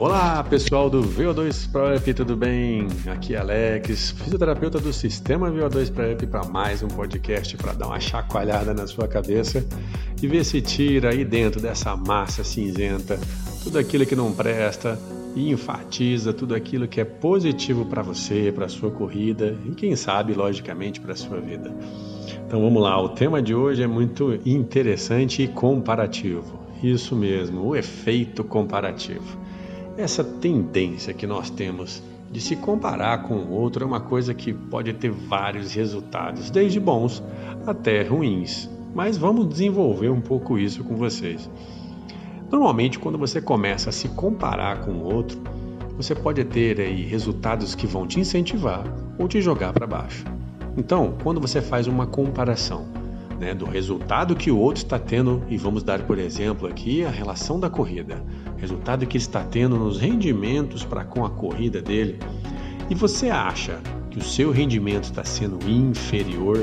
Olá 0.00 0.44
pessoal 0.44 0.88
do 0.88 1.02
VO2 1.02 1.72
Prep, 1.72 2.14
tudo 2.14 2.36
bem? 2.36 2.86
Aqui 3.10 3.34
é 3.34 3.38
Alex, 3.38 4.12
fisioterapeuta 4.12 4.78
do 4.78 4.92
Sistema 4.92 5.50
VO2 5.50 5.92
Prep 5.92 6.24
para 6.28 6.44
mais 6.44 6.84
um 6.84 6.86
podcast 6.86 7.56
para 7.56 7.72
dar 7.72 7.88
uma 7.88 7.98
chacoalhada 7.98 8.72
na 8.72 8.86
sua 8.86 9.08
cabeça 9.08 9.66
e 10.22 10.28
ver 10.28 10.44
se 10.44 10.62
tira 10.62 11.10
aí 11.10 11.24
dentro 11.24 11.60
dessa 11.60 11.96
massa 11.96 12.44
cinzenta 12.44 13.18
tudo 13.64 13.76
aquilo 13.76 14.06
que 14.06 14.14
não 14.14 14.32
presta 14.32 14.96
e 15.34 15.50
enfatiza 15.50 16.32
tudo 16.32 16.54
aquilo 16.54 16.86
que 16.86 17.00
é 17.00 17.04
positivo 17.04 17.84
para 17.84 18.00
você, 18.00 18.52
para 18.54 18.68
sua 18.68 18.92
corrida 18.92 19.58
e 19.66 19.74
quem 19.74 19.96
sabe, 19.96 20.32
logicamente, 20.32 21.00
para 21.00 21.16
sua 21.16 21.40
vida. 21.40 21.74
Então 22.46 22.62
vamos 22.62 22.80
lá, 22.80 23.02
o 23.02 23.08
tema 23.08 23.42
de 23.42 23.52
hoje 23.52 23.82
é 23.82 23.86
muito 23.88 24.38
interessante 24.46 25.42
e 25.42 25.48
comparativo. 25.48 26.56
Isso 26.80 27.16
mesmo, 27.16 27.66
o 27.66 27.74
efeito 27.74 28.44
comparativo. 28.44 29.47
Essa 29.98 30.22
tendência 30.22 31.12
que 31.12 31.26
nós 31.26 31.50
temos 31.50 32.00
de 32.30 32.40
se 32.40 32.54
comparar 32.54 33.24
com 33.24 33.34
o 33.34 33.50
outro 33.50 33.82
é 33.82 33.86
uma 33.86 33.98
coisa 33.98 34.32
que 34.32 34.52
pode 34.52 34.92
ter 34.92 35.10
vários 35.10 35.72
resultados, 35.72 36.50
desde 36.50 36.78
bons 36.78 37.20
até 37.66 38.04
ruins. 38.04 38.70
Mas 38.94 39.18
vamos 39.18 39.48
desenvolver 39.48 40.08
um 40.08 40.20
pouco 40.20 40.56
isso 40.56 40.84
com 40.84 40.94
vocês. 40.94 41.50
Normalmente, 42.48 42.96
quando 42.96 43.18
você 43.18 43.40
começa 43.40 43.90
a 43.90 43.92
se 43.92 44.08
comparar 44.10 44.82
com 44.82 44.92
o 44.92 45.12
outro, 45.12 45.36
você 45.96 46.14
pode 46.14 46.44
ter 46.44 46.80
aí 46.80 47.02
resultados 47.02 47.74
que 47.74 47.84
vão 47.84 48.06
te 48.06 48.20
incentivar 48.20 48.84
ou 49.18 49.26
te 49.26 49.40
jogar 49.40 49.72
para 49.72 49.84
baixo. 49.84 50.24
Então, 50.76 51.16
quando 51.24 51.40
você 51.40 51.60
faz 51.60 51.88
uma 51.88 52.06
comparação 52.06 52.86
né, 53.38 53.54
do 53.54 53.64
resultado 53.64 54.34
que 54.34 54.50
o 54.50 54.58
outro 54.58 54.82
está 54.82 54.98
tendo, 54.98 55.42
e 55.48 55.56
vamos 55.56 55.82
dar 55.82 56.00
por 56.02 56.18
exemplo 56.18 56.68
aqui 56.68 57.04
a 57.04 57.10
relação 57.10 57.58
da 57.58 57.70
corrida, 57.70 58.22
resultado 58.56 59.06
que 59.06 59.16
ele 59.16 59.24
está 59.24 59.42
tendo 59.44 59.76
nos 59.76 59.98
rendimentos 59.98 60.84
para 60.84 61.04
com 61.04 61.24
a 61.24 61.30
corrida 61.30 61.80
dele, 61.80 62.18
e 62.90 62.94
você 62.94 63.30
acha 63.30 63.80
que 64.10 64.18
o 64.18 64.22
seu 64.22 64.50
rendimento 64.50 65.04
está 65.04 65.22
sendo 65.22 65.58
inferior, 65.68 66.58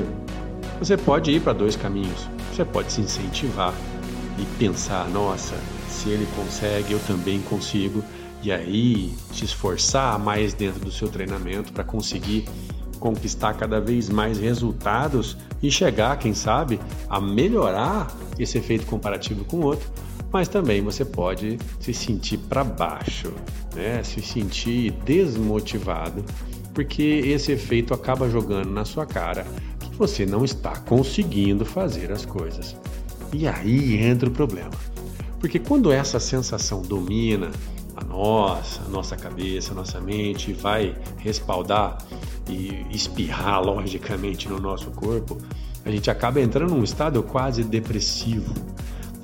você 0.78 0.96
pode 0.96 1.30
ir 1.30 1.40
para 1.40 1.54
dois 1.54 1.74
caminhos. 1.74 2.28
Você 2.52 2.64
pode 2.64 2.92
se 2.92 3.00
incentivar 3.00 3.74
e 4.38 4.44
pensar: 4.58 5.08
nossa, 5.08 5.54
se 5.88 6.10
ele 6.10 6.26
consegue, 6.36 6.92
eu 6.92 7.00
também 7.00 7.40
consigo. 7.42 8.02
E 8.42 8.52
aí 8.52 9.12
se 9.32 9.44
esforçar 9.44 10.18
mais 10.18 10.54
dentro 10.54 10.80
do 10.80 10.92
seu 10.92 11.08
treinamento 11.08 11.72
para 11.72 11.82
conseguir 11.82 12.44
conquistar 13.00 13.54
cada 13.54 13.80
vez 13.80 14.08
mais 14.08 14.38
resultados 14.38 15.36
e 15.66 15.70
chegar, 15.70 16.18
quem 16.18 16.32
sabe, 16.32 16.78
a 17.08 17.20
melhorar 17.20 18.14
esse 18.38 18.56
efeito 18.58 18.86
comparativo 18.86 19.44
com 19.44 19.58
o 19.58 19.64
outro. 19.64 19.90
Mas 20.32 20.48
também 20.48 20.82
você 20.82 21.04
pode 21.04 21.58
se 21.80 21.92
sentir 21.92 22.38
para 22.38 22.62
baixo, 22.62 23.32
né? 23.74 24.02
se 24.02 24.20
sentir 24.20 24.92
desmotivado, 25.04 26.24
porque 26.74 27.02
esse 27.02 27.52
efeito 27.52 27.94
acaba 27.94 28.28
jogando 28.28 28.70
na 28.70 28.84
sua 28.84 29.06
cara 29.06 29.46
que 29.80 29.94
você 29.96 30.26
não 30.26 30.44
está 30.44 30.76
conseguindo 30.76 31.64
fazer 31.64 32.12
as 32.12 32.24
coisas. 32.24 32.76
E 33.32 33.48
aí 33.48 33.96
entra 33.96 34.28
o 34.28 34.32
problema. 34.32 34.70
Porque 35.40 35.58
quando 35.58 35.92
essa 35.92 36.20
sensação 36.20 36.82
domina 36.82 37.50
a 37.96 38.04
nossa, 38.04 38.82
a 38.82 38.88
nossa 38.88 39.16
cabeça, 39.16 39.72
a 39.72 39.74
nossa 39.74 40.00
mente, 40.00 40.52
vai 40.52 40.94
respaldar 41.18 41.98
e 42.48 42.84
espirrar 42.90 43.62
logicamente 43.62 44.48
no 44.48 44.60
nosso 44.60 44.90
corpo, 44.90 45.38
a 45.84 45.90
gente 45.90 46.10
acaba 46.10 46.40
entrando 46.40 46.74
num 46.74 46.84
estado 46.84 47.22
quase 47.22 47.64
depressivo. 47.64 48.52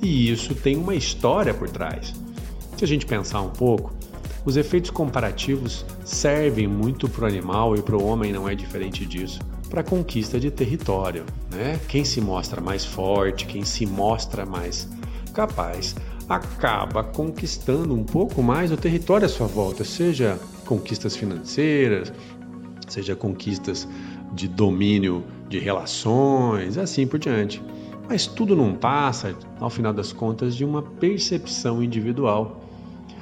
E 0.01 0.31
isso 0.31 0.55
tem 0.55 0.75
uma 0.75 0.95
história 0.95 1.53
por 1.53 1.69
trás. 1.69 2.13
Se 2.75 2.83
a 2.83 2.87
gente 2.87 3.05
pensar 3.05 3.41
um 3.41 3.49
pouco, 3.49 3.93
os 4.43 4.57
efeitos 4.57 4.89
comparativos 4.89 5.85
servem 6.03 6.67
muito 6.67 7.07
para 7.07 7.25
o 7.25 7.27
animal 7.27 7.75
e 7.75 7.81
para 7.81 7.95
o 7.95 8.03
homem 8.03 8.33
não 8.33 8.49
é 8.49 8.55
diferente 8.55 9.05
disso, 9.05 9.39
para 9.69 9.81
a 9.81 9.83
conquista 9.83 10.39
de 10.39 10.51
território. 10.51 11.25
Né? 11.51 11.79
Quem 11.87 12.03
se 12.03 12.19
mostra 12.19 12.59
mais 12.59 12.83
forte, 12.83 13.45
quem 13.45 13.63
se 13.63 13.85
mostra 13.85 14.45
mais 14.45 14.89
capaz, 15.33 15.95
acaba 16.27 17.03
conquistando 17.03 17.93
um 17.93 18.03
pouco 18.03 18.41
mais 18.41 18.71
o 18.71 18.77
território 18.77 19.25
à 19.25 19.29
sua 19.29 19.47
volta, 19.47 19.83
seja 19.83 20.39
conquistas 20.65 21.15
financeiras, 21.15 22.13
seja 22.87 23.15
conquistas 23.15 23.87
de 24.33 24.47
domínio 24.47 25.23
de 25.49 25.59
relações, 25.59 26.77
assim 26.77 27.05
por 27.05 27.19
diante. 27.19 27.61
Mas 28.07 28.27
tudo 28.27 28.55
não 28.55 28.73
passa, 28.73 29.35
ao 29.59 29.69
final 29.69 29.93
das 29.93 30.11
contas, 30.11 30.55
de 30.55 30.65
uma 30.65 30.81
percepção 30.81 31.81
individual. 31.81 32.61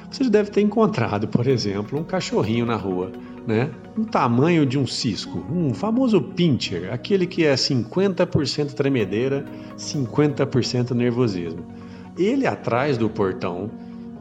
Você 0.09 0.29
deve 0.29 0.51
ter 0.51 0.61
encontrado, 0.61 1.28
por 1.28 1.47
exemplo, 1.47 2.00
um 2.00 2.03
cachorrinho 2.03 2.66
na 2.66 2.75
rua, 2.75 3.11
né? 3.47 3.69
Um 3.97 4.03
tamanho 4.03 4.66
de 4.66 4.78
um 4.78 4.85
cisco, 4.85 5.44
um 5.50 5.73
famoso 5.73 6.22
pincher, 6.22 6.91
aquele 6.91 7.25
que 7.25 7.45
é 7.45 7.53
50% 7.53 8.73
tremedeira, 8.73 9.45
50% 9.78 10.91
nervosismo 10.91 11.80
ele 12.17 12.45
atrás 12.45 12.97
do 12.97 13.09
portão, 13.09 13.69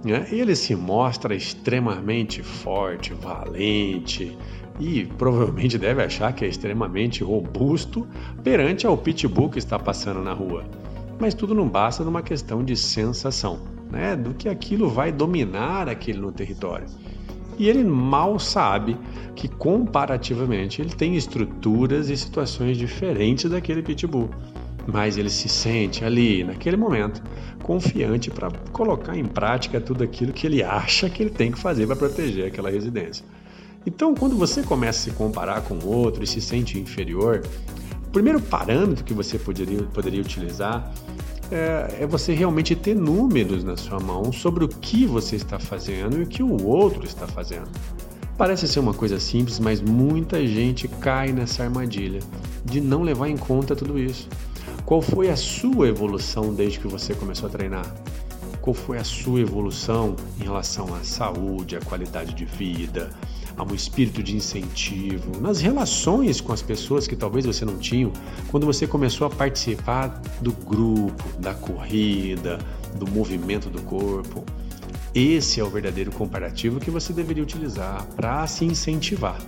né, 0.04 0.26
ele 0.30 0.54
se 0.54 0.74
mostra 0.74 1.34
extremamente 1.34 2.42
forte, 2.42 3.12
valente 3.12 4.36
e 4.78 5.04
provavelmente 5.04 5.76
deve 5.76 6.02
achar 6.02 6.32
que 6.32 6.44
é 6.44 6.48
extremamente 6.48 7.22
robusto 7.22 8.06
perante 8.42 8.86
ao 8.86 8.96
pitbull 8.96 9.50
que 9.50 9.58
está 9.58 9.78
passando 9.78 10.22
na 10.22 10.32
rua. 10.32 10.64
Mas 11.18 11.34
tudo 11.34 11.54
não 11.54 11.68
basta 11.68 12.02
numa 12.02 12.22
questão 12.22 12.64
de 12.64 12.74
sensação, 12.76 13.60
né, 13.90 14.16
do 14.16 14.32
que 14.32 14.48
aquilo 14.48 14.88
vai 14.88 15.12
dominar 15.12 15.88
aquele 15.88 16.18
no 16.18 16.32
território. 16.32 16.86
E 17.58 17.68
ele 17.68 17.84
mal 17.84 18.38
sabe 18.38 18.96
que 19.36 19.46
comparativamente 19.46 20.80
ele 20.80 20.94
tem 20.94 21.14
estruturas 21.14 22.08
e 22.08 22.16
situações 22.16 22.78
diferentes 22.78 23.50
daquele 23.50 23.82
pitbull 23.82 24.30
mas 24.86 25.16
ele 25.18 25.30
se 25.30 25.48
sente 25.48 26.04
ali, 26.04 26.44
naquele 26.44 26.76
momento, 26.76 27.22
confiante 27.62 28.30
para 28.30 28.50
colocar 28.72 29.16
em 29.16 29.24
prática 29.24 29.80
tudo 29.80 30.02
aquilo 30.04 30.32
que 30.32 30.46
ele 30.46 30.62
acha 30.62 31.08
que 31.08 31.22
ele 31.22 31.30
tem 31.30 31.52
que 31.52 31.58
fazer 31.58 31.86
para 31.86 31.96
proteger 31.96 32.46
aquela 32.46 32.70
residência. 32.70 33.24
Então, 33.86 34.14
quando 34.14 34.36
você 34.36 34.62
começa 34.62 35.00
a 35.00 35.12
se 35.12 35.16
comparar 35.16 35.62
com 35.62 35.78
outro 35.86 36.22
e 36.22 36.26
se 36.26 36.40
sente 36.40 36.78
inferior, 36.78 37.42
o 38.06 38.10
primeiro 38.10 38.40
parâmetro 38.40 39.04
que 39.04 39.14
você 39.14 39.38
poderia, 39.38 39.82
poderia 39.84 40.20
utilizar 40.20 40.92
é, 41.50 41.98
é, 42.00 42.06
você 42.06 42.32
realmente 42.32 42.76
ter 42.76 42.94
números 42.94 43.64
na 43.64 43.76
sua 43.76 43.98
mão 43.98 44.32
sobre 44.32 44.64
o 44.64 44.68
que 44.68 45.06
você 45.06 45.36
está 45.36 45.58
fazendo 45.58 46.18
e 46.18 46.22
o 46.22 46.26
que 46.26 46.42
o 46.42 46.66
outro 46.66 47.04
está 47.04 47.26
fazendo. 47.26 47.68
Parece 48.36 48.66
ser 48.68 48.80
uma 48.80 48.94
coisa 48.94 49.18
simples, 49.18 49.58
mas 49.58 49.80
muita 49.82 50.46
gente 50.46 50.88
cai 50.88 51.32
nessa 51.32 51.62
armadilha 51.62 52.20
de 52.64 52.80
não 52.80 53.02
levar 53.02 53.28
em 53.28 53.36
conta 53.36 53.74
tudo 53.74 53.98
isso. 53.98 54.28
Qual 54.90 55.00
foi 55.00 55.30
a 55.30 55.36
sua 55.36 55.86
evolução 55.86 56.52
desde 56.52 56.80
que 56.80 56.88
você 56.88 57.14
começou 57.14 57.48
a 57.48 57.52
treinar? 57.52 57.86
Qual 58.60 58.74
foi 58.74 58.98
a 58.98 59.04
sua 59.04 59.38
evolução 59.38 60.16
em 60.40 60.42
relação 60.42 60.92
à 60.92 61.04
saúde, 61.04 61.76
à 61.76 61.80
qualidade 61.80 62.34
de 62.34 62.44
vida, 62.44 63.08
a 63.56 63.62
um 63.62 63.72
espírito 63.72 64.20
de 64.20 64.34
incentivo, 64.34 65.40
nas 65.40 65.60
relações 65.60 66.40
com 66.40 66.52
as 66.52 66.60
pessoas 66.60 67.06
que 67.06 67.14
talvez 67.14 67.46
você 67.46 67.64
não 67.64 67.78
tinha, 67.78 68.10
quando 68.50 68.66
você 68.66 68.84
começou 68.84 69.28
a 69.28 69.30
participar 69.30 70.20
do 70.40 70.50
grupo, 70.50 71.22
da 71.38 71.54
corrida, 71.54 72.58
do 72.96 73.08
movimento 73.08 73.70
do 73.70 73.80
corpo? 73.82 74.44
Esse 75.14 75.60
é 75.60 75.64
o 75.64 75.70
verdadeiro 75.70 76.10
comparativo 76.10 76.80
que 76.80 76.90
você 76.90 77.12
deveria 77.12 77.44
utilizar 77.44 78.04
para 78.16 78.44
se 78.48 78.64
incentivar. 78.64 79.38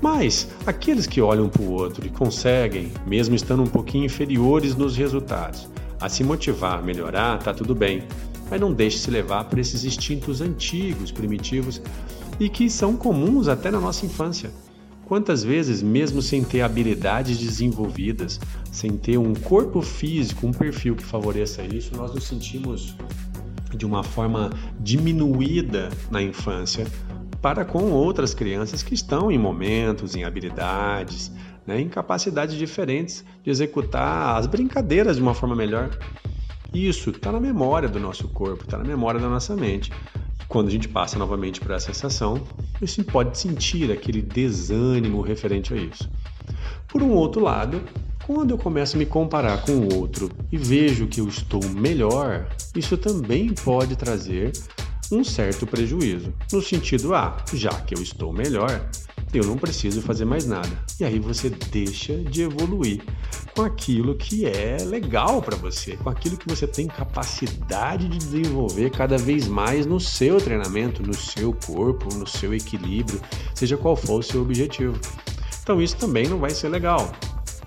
Mas 0.00 0.48
aqueles 0.66 1.06
que 1.06 1.20
olham 1.20 1.48
para 1.48 1.62
o 1.62 1.72
outro 1.72 2.06
e 2.06 2.10
conseguem, 2.10 2.92
mesmo 3.06 3.34
estando 3.34 3.62
um 3.62 3.66
pouquinho 3.66 4.04
inferiores 4.04 4.76
nos 4.76 4.96
resultados, 4.96 5.68
a 6.00 6.08
se 6.08 6.22
motivar 6.22 6.82
melhorar, 6.82 7.38
tá 7.38 7.54
tudo 7.54 7.74
bem. 7.74 8.02
Mas 8.50 8.60
não 8.60 8.72
deixe 8.72 8.98
se 8.98 9.10
levar 9.10 9.44
por 9.44 9.58
esses 9.58 9.84
instintos 9.84 10.40
antigos, 10.40 11.10
primitivos 11.10 11.80
e 12.38 12.48
que 12.48 12.68
são 12.68 12.96
comuns 12.96 13.48
até 13.48 13.70
na 13.70 13.80
nossa 13.80 14.04
infância. 14.04 14.50
Quantas 15.06 15.44
vezes, 15.44 15.82
mesmo 15.82 16.22
sem 16.22 16.42
ter 16.42 16.62
habilidades 16.62 17.38
desenvolvidas, 17.38 18.40
sem 18.72 18.96
ter 18.96 19.18
um 19.18 19.34
corpo 19.34 19.82
físico, 19.82 20.46
um 20.46 20.52
perfil 20.52 20.96
que 20.96 21.04
favoreça 21.04 21.62
isso, 21.62 21.94
nós 21.94 22.14
nos 22.14 22.24
sentimos 22.24 22.96
de 23.76 23.84
uma 23.84 24.02
forma 24.02 24.50
diminuída 24.80 25.90
na 26.10 26.22
infância 26.22 26.86
para 27.44 27.62
com 27.62 27.90
outras 27.90 28.32
crianças 28.32 28.82
que 28.82 28.94
estão 28.94 29.30
em 29.30 29.36
momentos, 29.36 30.16
em 30.16 30.24
habilidades, 30.24 31.30
né, 31.66 31.78
em 31.78 31.90
capacidades 31.90 32.56
diferentes 32.56 33.22
de 33.42 33.50
executar 33.50 34.38
as 34.38 34.46
brincadeiras 34.46 35.16
de 35.16 35.22
uma 35.22 35.34
forma 35.34 35.54
melhor. 35.54 35.90
Isso 36.72 37.10
está 37.10 37.30
na 37.30 37.38
memória 37.38 37.86
do 37.86 38.00
nosso 38.00 38.28
corpo, 38.28 38.64
está 38.64 38.78
na 38.78 38.84
memória 38.84 39.20
da 39.20 39.28
nossa 39.28 39.54
mente. 39.54 39.92
Quando 40.48 40.68
a 40.68 40.70
gente 40.70 40.88
passa 40.88 41.18
novamente 41.18 41.60
por 41.60 41.72
essa 41.72 41.92
sensação, 41.92 42.40
você 42.80 43.04
pode 43.04 43.36
sentir 43.36 43.92
aquele 43.92 44.22
desânimo 44.22 45.20
referente 45.20 45.74
a 45.74 45.76
isso. 45.76 46.08
Por 46.88 47.02
um 47.02 47.10
outro 47.10 47.42
lado, 47.42 47.82
quando 48.26 48.52
eu 48.52 48.56
começo 48.56 48.96
a 48.96 48.98
me 48.98 49.04
comparar 49.04 49.60
com 49.66 49.72
o 49.72 49.94
outro 49.98 50.30
e 50.50 50.56
vejo 50.56 51.06
que 51.06 51.20
eu 51.20 51.28
estou 51.28 51.62
melhor, 51.68 52.48
isso 52.74 52.96
também 52.96 53.52
pode 53.52 53.96
trazer 53.96 54.50
um 55.10 55.22
certo 55.22 55.66
prejuízo. 55.66 56.32
No 56.52 56.62
sentido, 56.62 57.14
ah, 57.14 57.36
já 57.52 57.70
que 57.70 57.94
eu 57.94 58.02
estou 58.02 58.32
melhor, 58.32 58.88
eu 59.32 59.44
não 59.44 59.56
preciso 59.56 60.00
fazer 60.00 60.24
mais 60.24 60.46
nada. 60.46 60.70
E 60.98 61.04
aí 61.04 61.18
você 61.18 61.50
deixa 61.50 62.16
de 62.16 62.42
evoluir 62.42 63.02
com 63.54 63.62
aquilo 63.62 64.14
que 64.16 64.46
é 64.46 64.78
legal 64.84 65.40
para 65.42 65.56
você, 65.56 65.96
com 65.96 66.10
aquilo 66.10 66.36
que 66.36 66.48
você 66.48 66.66
tem 66.66 66.86
capacidade 66.86 68.08
de 68.08 68.18
desenvolver 68.18 68.90
cada 68.90 69.16
vez 69.16 69.46
mais 69.46 69.86
no 69.86 70.00
seu 70.00 70.38
treinamento, 70.38 71.02
no 71.02 71.14
seu 71.14 71.52
corpo, 71.52 72.14
no 72.14 72.26
seu 72.26 72.54
equilíbrio, 72.54 73.20
seja 73.54 73.76
qual 73.76 73.96
for 73.96 74.20
o 74.20 74.22
seu 74.22 74.42
objetivo. 74.42 74.98
Então 75.62 75.80
isso 75.80 75.96
também 75.96 76.28
não 76.28 76.38
vai 76.38 76.50
ser 76.50 76.68
legal 76.68 77.10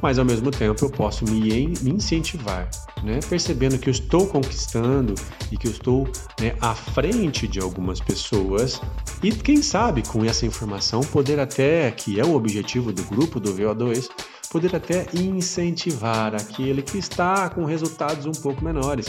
mas 0.02 0.20
ao 0.20 0.26
mesmo 0.26 0.52
tempo 0.52 0.86
eu 0.86 0.90
posso 0.90 1.26
me, 1.26 1.74
incentivar, 1.84 2.70
né? 3.04 3.20
percebendo 3.30 3.78
que 3.78 3.90
eu 3.90 3.92
estou 3.92 4.28
conquistando 4.28 5.14
e 5.52 5.58
que 5.58 5.68
eu 5.68 5.72
estou 5.72 6.08
né, 6.40 6.56
à 6.62 6.74
frente 6.76 7.48
de 7.48 7.60
algumas 7.60 8.00
pessoas 8.00 8.82
e 9.24 9.32
quem 9.32 9.62
sabe 9.62 10.04
com 10.04 10.24
essa 10.24 10.46
informação 10.46 11.02
poder 11.02 11.40
até, 11.40 11.90
que 11.92 12.20
é 12.20 12.26
o 12.26 12.36
objetivo 12.36 12.94
do 12.94 13.04
grupo 13.04 13.40
do 13.40 13.54
VO2, 13.54 14.10
poder 14.50 14.76
até 14.76 15.06
incentivar 15.14 16.36
aquele 16.36 16.82
que 16.82 16.98
está 16.98 17.50
com 17.50 17.66
resultados 17.66 18.26
um 18.26 18.32
pouco 18.32 18.64
menores. 18.64 19.08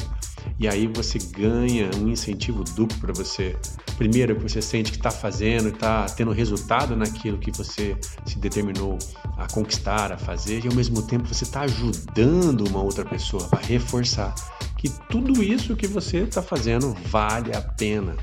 E 0.58 0.66
aí 0.66 0.88
você 0.88 1.18
ganha 1.18 1.88
um 1.96 2.08
incentivo 2.08 2.64
duplo 2.64 2.98
para 2.98 3.12
você. 3.12 3.56
Primeiro, 3.96 4.34
que 4.36 4.42
você 4.42 4.60
sente 4.60 4.90
que 4.90 4.96
está 4.96 5.10
fazendo, 5.10 5.68
está 5.68 6.06
tendo 6.06 6.32
resultado 6.32 6.96
naquilo 6.96 7.38
que 7.38 7.50
você 7.50 7.96
se 8.26 8.38
determinou 8.38 8.98
a 9.36 9.46
conquistar, 9.46 10.12
a 10.12 10.18
fazer, 10.18 10.64
e 10.64 10.68
ao 10.68 10.74
mesmo 10.74 11.02
tempo 11.02 11.26
você 11.26 11.44
está 11.44 11.60
ajudando 11.60 12.66
uma 12.68 12.82
outra 12.82 13.04
pessoa 13.04 13.46
para 13.48 13.60
reforçar 13.60 14.34
que 14.76 14.88
tudo 15.08 15.42
isso 15.42 15.76
que 15.76 15.86
você 15.86 16.18
está 16.18 16.40
fazendo 16.40 16.94
vale 17.06 17.54
a 17.54 17.60
pena. 17.60 18.16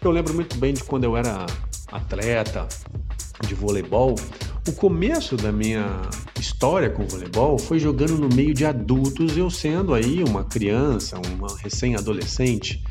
Eu 0.00 0.10
lembro 0.10 0.34
muito 0.34 0.56
bem 0.58 0.74
de 0.74 0.84
quando 0.84 1.04
eu 1.04 1.16
era 1.16 1.46
atleta 1.90 2.68
de 3.46 3.54
voleibol, 3.54 4.14
o 4.68 4.72
começo 4.72 5.36
da 5.36 5.50
minha 5.50 6.02
história 6.38 6.90
com 6.90 7.04
o 7.04 7.08
voleibol 7.08 7.58
foi 7.58 7.78
jogando 7.78 8.18
no 8.18 8.28
meio 8.34 8.52
de 8.52 8.64
adultos, 8.64 9.36
eu 9.36 9.50
sendo 9.50 9.94
aí 9.94 10.22
uma 10.22 10.44
criança, 10.44 11.20
uma 11.34 11.48
recém-adolescente. 11.58 12.82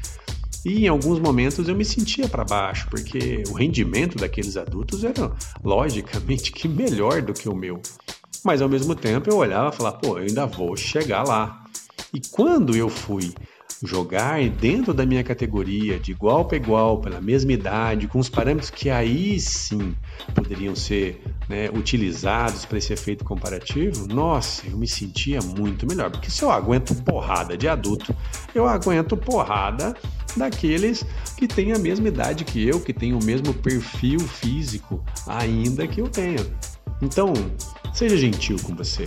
E 0.65 0.85
em 0.85 0.87
alguns 0.87 1.19
momentos 1.19 1.69
eu 1.69 1.75
me 1.75 1.85
sentia 1.85 2.27
para 2.27 2.43
baixo, 2.43 2.87
porque 2.89 3.43
o 3.49 3.53
rendimento 3.53 4.17
daqueles 4.17 4.57
adultos 4.57 5.03
era 5.03 5.31
logicamente 5.63 6.51
que 6.53 6.67
melhor 6.67 7.21
do 7.21 7.33
que 7.33 7.47
o 7.47 7.55
meu. 7.55 7.81
Mas 8.43 8.61
ao 8.61 8.69
mesmo 8.69 8.95
tempo 8.95 9.29
eu 9.29 9.37
olhava 9.37 9.73
e 9.73 9.77
falava, 9.77 9.97
pô, 9.97 10.17
eu 10.17 10.25
ainda 10.25 10.45
vou 10.45 10.75
chegar 10.75 11.23
lá. 11.23 11.63
E 12.13 12.19
quando 12.31 12.75
eu 12.75 12.89
fui 12.89 13.33
jogar 13.83 14.41
dentro 14.49 14.93
da 14.93 15.05
minha 15.05 15.23
categoria, 15.23 15.99
de 15.99 16.11
igual 16.11 16.45
para 16.45 16.57
igual, 16.57 16.99
pela 16.99 17.21
mesma 17.21 17.53
idade, 17.53 18.07
com 18.07 18.19
os 18.19 18.29
parâmetros 18.29 18.69
que 18.69 18.89
aí 18.89 19.39
sim 19.39 19.95
poderiam 20.33 20.75
ser 20.75 21.21
né, 21.47 21.69
utilizados 21.69 22.65
para 22.65 22.77
esse 22.77 22.91
efeito 22.93 23.23
comparativo, 23.23 24.07
nossa, 24.07 24.67
eu 24.67 24.77
me 24.77 24.87
sentia 24.87 25.39
muito 25.41 25.87
melhor. 25.87 26.11
Porque 26.11 26.29
se 26.29 26.43
eu 26.43 26.51
aguento 26.51 26.93
porrada 27.03 27.57
de 27.57 27.67
adulto, 27.67 28.15
eu 28.53 28.67
aguento 28.67 29.15
porrada 29.15 29.95
daqueles 30.35 31.05
que 31.37 31.47
têm 31.47 31.71
a 31.71 31.79
mesma 31.79 32.07
idade 32.07 32.43
que 32.43 32.67
eu, 32.67 32.79
que 32.79 32.93
têm 32.93 33.13
o 33.13 33.23
mesmo 33.23 33.53
perfil 33.53 34.19
físico 34.19 35.03
ainda 35.25 35.87
que 35.87 36.01
eu 36.01 36.07
tenho. 36.07 36.45
Então, 37.01 37.33
seja 37.93 38.17
gentil 38.17 38.57
com 38.61 38.75
você. 38.75 39.05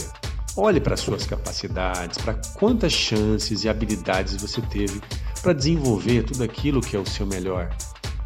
Olhe 0.55 0.81
para 0.81 0.99
suas 0.99 1.25
capacidades, 1.25 2.19
para 2.19 2.35
quantas 2.55 2.93
chances 2.93 3.65
e 3.65 3.71
habilidades 3.71 4.37
você 4.37 4.61
teve 4.61 5.01
para 5.41 5.55
desenvolver 5.55 6.25
tudo 6.25 6.45
aquilo 6.45 6.83
que 6.83 6.95
é 6.95 6.99
o 6.99 7.07
seu 7.07 7.27
melhor. 7.27 7.75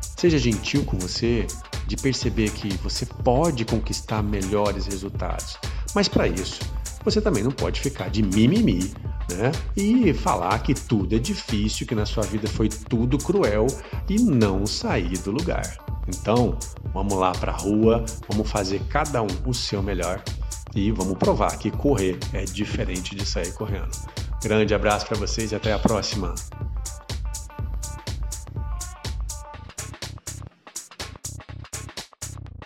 Seja 0.01 0.37
gentil 0.37 0.85
com 0.85 0.99
você 0.99 1.47
de 1.87 1.97
perceber 1.97 2.51
que 2.51 2.77
você 2.79 3.07
pode 3.07 3.65
conquistar 3.65 4.25
melhores 4.25 4.87
resultados. 4.87 5.57
Mas 5.95 6.09
para 6.09 6.27
isso, 6.27 6.59
você 7.05 7.21
também 7.21 7.45
não 7.45 7.53
pode 7.53 7.81
ficar 7.81 8.11
de 8.11 8.25
mimimi, 8.25 8.93
né? 9.31 9.53
E 9.77 10.13
falar 10.13 10.59
que 10.65 10.75
tudo 10.75 11.15
é 11.15 11.21
difícil, 11.21 11.87
que 11.87 11.95
na 11.95 12.05
sua 12.05 12.25
vida 12.25 12.49
foi 12.49 12.69
tudo 12.69 13.19
cruel 13.19 13.69
e 14.09 14.19
não 14.19 14.67
sair 14.67 15.17
do 15.19 15.31
lugar. 15.31 15.79
Então, 16.09 16.59
vamos 16.93 17.17
lá 17.17 17.31
para 17.31 17.53
a 17.53 17.57
rua, 17.57 18.05
vamos 18.29 18.51
fazer 18.51 18.81
cada 18.89 19.23
um 19.23 19.29
o 19.47 19.55
seu 19.55 19.81
melhor 19.81 20.21
e 20.75 20.91
vamos 20.91 21.17
provar 21.19 21.57
que 21.59 21.71
correr 21.71 22.19
é 22.33 22.45
diferente 22.45 23.15
de 23.15 23.25
sair 23.25 23.53
correndo. 23.53 23.91
Grande 24.43 24.75
abraço 24.75 25.07
para 25.07 25.17
vocês 25.17 25.53
e 25.53 25.55
até 25.55 25.73
a 25.73 25.79
próxima. 25.79 26.35